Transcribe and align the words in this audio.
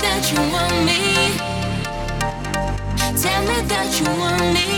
that 0.00 0.32
you 0.32 0.40
want 0.52 0.76
me. 0.86 1.00
Tell 3.20 3.42
me 3.42 3.58
that 3.68 3.90
you 4.00 4.06
want 4.18 4.46
me. 4.56 4.68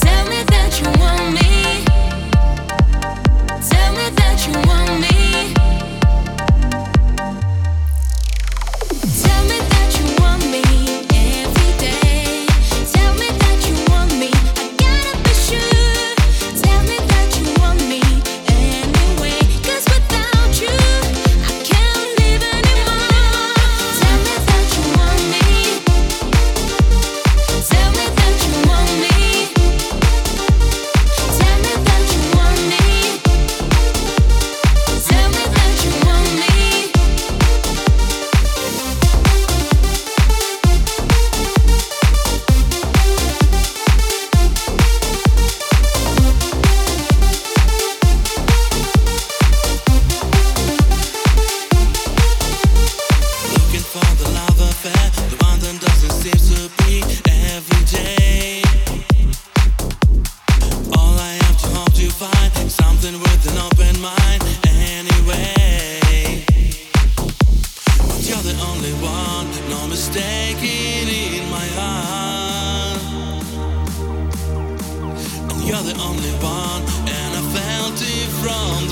Tell 0.00 0.24
me 0.28 0.42
that 0.44 0.80
you 0.80 0.88
want 1.00 1.34
me. 1.34 1.59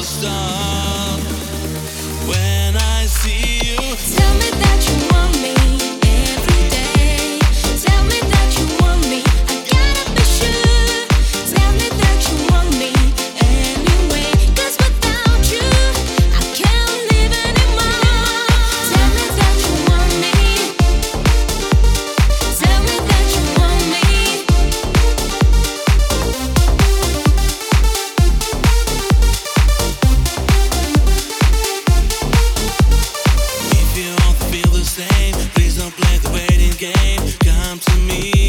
Stop. 0.08 0.77
me. 38.08 38.47